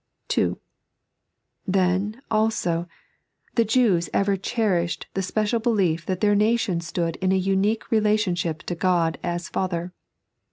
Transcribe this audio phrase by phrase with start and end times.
[0.29, 0.59] (2)
[1.67, 2.87] Then, also,
[3.53, 8.63] the Jews ever chmshed the special belief that their nation stood in a unt^tM r^aiionthip
[8.63, 9.93] to God as Father.